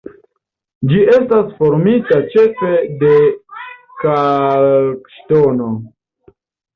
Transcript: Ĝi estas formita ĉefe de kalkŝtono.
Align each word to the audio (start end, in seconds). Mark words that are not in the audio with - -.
Ĝi 0.91 0.99
estas 1.17 1.49
formita 1.57 2.17
ĉefe 2.31 2.69
de 3.03 3.11
kalkŝtono. 4.05 5.69